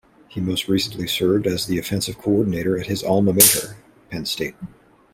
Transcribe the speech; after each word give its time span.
He 0.27 0.41
most 0.41 0.67
recently 0.67 1.07
served 1.07 1.45
as 1.45 1.67
the 1.67 1.77
offensive 1.77 2.17
coordinator 2.17 2.75
at 2.75 2.87
his 2.87 3.03
alma 3.03 3.33
mater, 3.33 3.77
Penn 4.09 4.25
State. 4.25 4.55